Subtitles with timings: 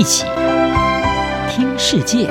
[0.00, 0.24] 一起
[1.50, 2.26] 听世界，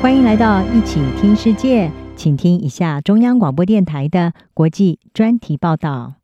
[0.00, 6.14] 欢迎来到一起听世界，请听一下中央广播电台的国际专题报道。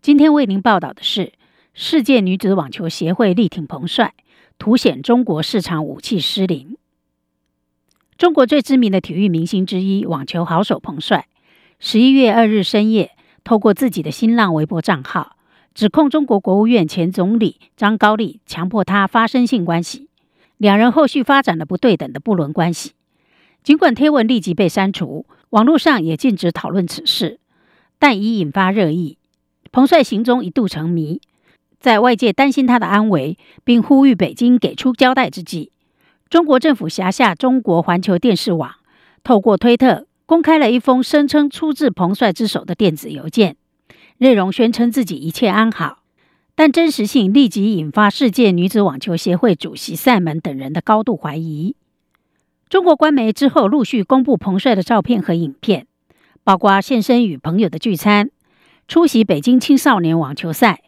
[0.00, 1.34] 今天为您报道的是：
[1.74, 4.14] 世界女子网球协会力挺彭帅，
[4.56, 6.78] 凸显中国市场武器失灵。
[8.16, 11.26] 中国最知名的体育明星之一，网球好手彭帅，
[11.78, 13.10] 十一月二日深夜，
[13.44, 15.36] 透过自己的新浪微博账号。
[15.74, 20.08] 指控中国国务院前总理张高丽强迫他发生性关系，
[20.58, 22.92] 两人后续发展了不对等的不伦关系。
[23.62, 27.38] 尽管贴文立即被删除，网络上也禁止讨论此事，
[27.98, 29.16] 但已引发热议。
[29.70, 31.22] 彭帅行踪一度成谜，
[31.80, 35.72] 在外界担心他的安危，并呼吁北京给出交代之际，
[36.28, 38.74] 中国政府辖下中国环球电视网
[39.24, 43.56] 透过推特公开了一封声称出自彭帅之手的电子邮件。
[44.22, 45.98] 内容宣称自己一切安好，
[46.54, 51.74] 但真实性立即引发世界女子网球协会主席赛门等人的高度怀疑。
[52.68, 55.88] 中国官媒之后陆续公布彭帅的照片和影片，
[56.44, 58.30] 包括现身与朋友的聚餐、
[58.86, 60.82] 出席北京青少年网球赛，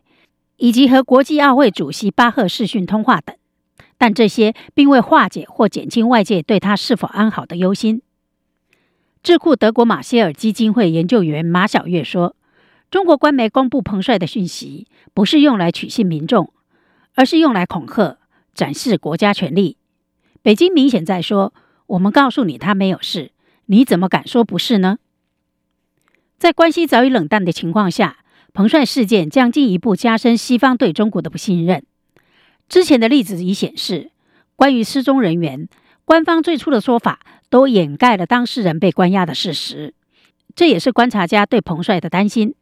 [0.59, 3.35] 以及和国际奥会主席巴赫视讯通话等。
[3.98, 8.01] 但这些并未化解或减轻外界对他是否安好的忧心。
[9.25, 12.37] 智库德国马歇尔基金会研究员马晓月说。
[12.95, 16.53] 中国官媒公布彭帅的讯息，不是用来取信民众，
[17.17, 18.19] 而是用来恐吓、
[18.55, 19.78] 展示国家权力。
[20.42, 21.53] 北京明显在说
[21.89, 23.33] ：“我们告诉你他没有事，
[23.67, 24.98] 你怎么敢说不是呢？”
[26.39, 28.19] 在关系早已冷淡的情况下，
[28.53, 31.84] 彭帅事件将进一步加深西方对中国的不信任。
[32.69, 34.12] 之前的例子已显示，
[34.55, 35.69] 关于失踪人员，
[36.05, 37.19] 官方最初的说法
[37.51, 39.95] 都掩盖了当事人被关押的事实，
[40.55, 42.55] 这也是观察家对彭帅的担心。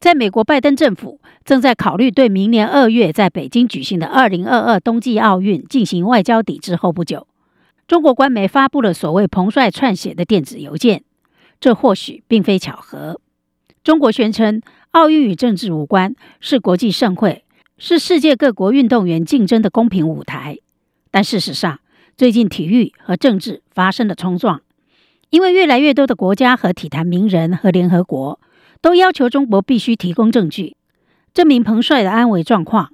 [0.00, 7.26] 在美国拜登政府正在考虑对明年二月在北京举行的二零二二冬季奥运进行外交抵制后不久，
[7.86, 11.04] 中国官媒发布了所谓彭帅撰写的电子邮件。
[11.60, 13.20] 这或许并非巧合。
[13.84, 14.62] 中国宣称
[14.92, 17.44] 奥运与政治无关，是国际盛会，
[17.76, 20.56] 是世界各国运动员竞争的公平舞台。
[21.10, 21.80] 但事实上，
[22.16, 24.62] 最近体育和政治发生了冲撞，
[25.28, 28.40] 因为越来越多的国家和体坛名人和联合国。
[28.82, 30.76] 都要求中国必须提供证据，
[31.34, 32.90] 证明彭帅的安危状况，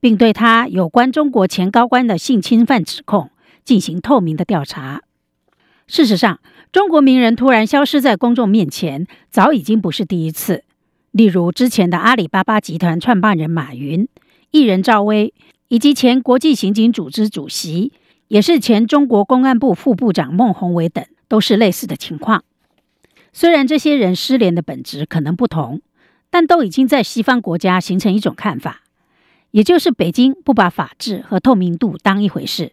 [0.00, 3.30] 并对他有关中国前高官的性侵犯指控
[3.64, 5.02] 进行透明的调查。
[5.86, 10.64] 事实上，中国名人突然消失在公众面前，早已经不是第一次。
[11.10, 14.08] 例如，之前的阿里巴巴集团创办人马云、
[14.50, 15.34] 艺人赵薇，
[15.68, 17.92] 以及前国际刑警组织主席，
[18.28, 22.44] 也是前中国公安部副部长孟宏伟等，都是类似的情况。
[23.32, 25.80] 虽然这些人失联的本质可能不同，
[26.30, 28.82] 但都已经在西方国家形成一种看法，
[29.52, 32.72] 也就是北京不把法治和透明度当一回事。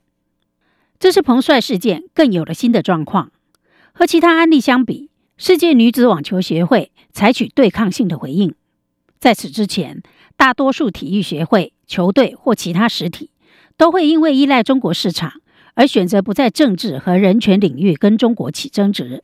[1.00, 3.32] 这次彭帅事件更有了新的状况，
[3.94, 8.54] 和其他案例相比，世界女子网球协会采取对抗性的回应。
[9.18, 10.02] 在此之前，
[10.36, 13.32] 大多数体育协会、球队或其他实体
[13.78, 15.42] 都会因为依赖中国市场
[15.74, 19.24] 而选择不在政治和人权领域跟中国起争执。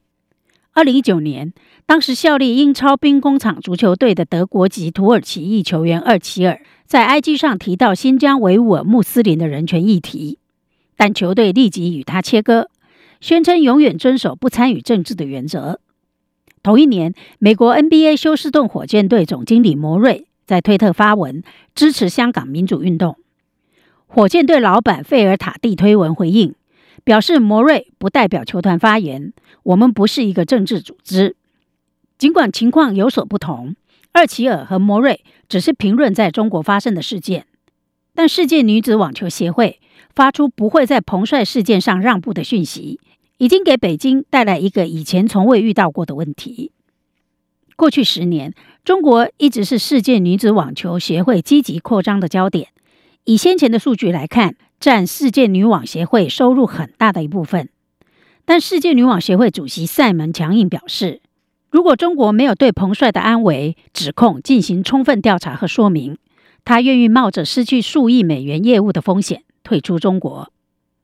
[0.76, 1.54] 二零一九年，
[1.86, 10.38] 当时效力英超兵工厂足球队的德国籍土耳其裔球员厄齐尔在 IG 上提到新疆维吾尔穆斯林的人权议题，
[10.98, 12.68] 但球队立即与他切割，
[13.22, 15.80] 宣称永远遵守不参与政治的原则。
[16.62, 21.42] 同一年，美国 NBA 休斯顿火箭队总经理摩瑞在推特发文
[21.74, 23.16] 支持香港民主运动，
[24.08, 26.54] 火箭队老板费尔塔蒂推文回应。
[27.04, 29.34] 表示摩瑞不代表球团发言，
[29.64, 31.36] 我们不是一个政治组织。
[32.18, 33.76] 尽管情况有所不同，
[34.14, 37.46] 厄齐尔和摩瑞只是评论在中国发生的事件，
[38.14, 39.80] 但世界女子网球协会
[40.14, 43.00] 发出不会在彭帅事件上让步的讯息，
[43.38, 46.72] 已经给北京带来一个以前从未遇到过的问题。
[47.76, 48.54] 过去十年，
[48.86, 52.70] 中国一直是世界女子网球协会积极扩张的焦点。
[53.26, 57.70] 以先前的数据来看，占世界女网协会收入很大的一部分，
[58.46, 61.22] 但世界女网协会主席赛门强硬表示，
[61.72, 66.20] 如果中国没有对彭帅的安危指控进行充分调查和说明，
[66.64, 70.52] 他愿意冒着失去数亿美元业务的风险退出中国。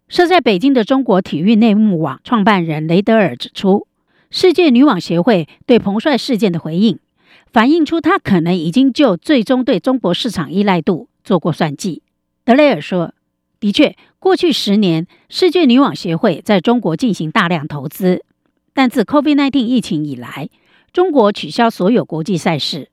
[0.07, 3.87] 设在北京的中国体育内幕网创办人雷德尔指出，
[4.29, 6.99] 世界女网协会对彭帅事件的回应，
[7.51, 12.03] 反映出他可能已经就最终对中国市场依赖度做过算计。
[12.45, 13.15] 德雷尔说。
[13.61, 18.25] 的确，过去十年，世界女网协会在中国进行大量投资，
[18.73, 20.49] 但自 COVID-19 疫情以来，
[20.91, 22.89] 中国取消所有国际赛事。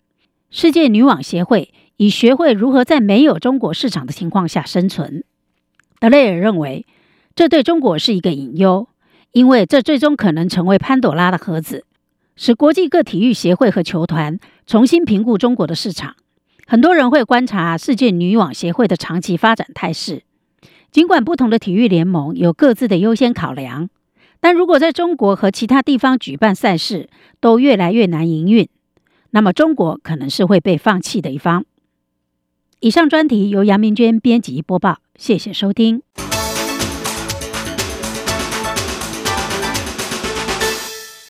[0.50, 5.24] 世界女网协会已学会如何在没有中国市场的情况下生存。
[6.00, 6.84] 德雷尔认为，
[7.34, 8.88] 这对中国是一个隐忧，
[9.32, 11.86] 因为这最终可能成为潘朵拉的盒子，
[12.36, 16.16] 使国际各体育协会和球团重新评估中国的市场。
[16.66, 20.24] 很多人会观察世界女网协会的长期发展态势，
[20.90, 23.90] 尽管不同的体育联盟有各自的优先考量，
[24.40, 27.08] 但如果在中国和其他地方举办赛事
[27.40, 28.68] 都越来越难营运，
[29.30, 31.64] 那么中国可能是会被放弃的一方。
[32.80, 36.02] 以上专题由杨明娟编辑播报，谢谢收听。